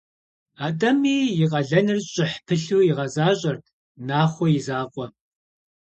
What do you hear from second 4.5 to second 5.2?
и закъуэ.